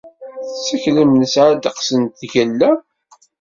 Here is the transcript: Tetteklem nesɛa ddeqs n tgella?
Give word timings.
Tetteklem 0.53 1.11
nesɛa 1.15 1.51
ddeqs 1.55 1.89
n 2.01 2.03
tgella? 2.19 2.71